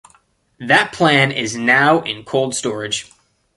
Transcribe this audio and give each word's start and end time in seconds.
That 0.59 0.93
plan 0.93 1.31
is 1.31 1.55
now 1.55 2.01
in 2.01 2.23
cold 2.23 2.55
storage. 2.55 3.11